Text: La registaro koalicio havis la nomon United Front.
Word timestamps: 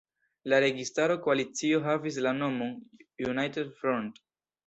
La 0.51 0.59
registaro 0.61 1.17
koalicio 1.25 1.81
havis 1.87 2.17
la 2.27 2.33
nomon 2.39 2.73
United 3.35 3.71
Front. 3.83 4.21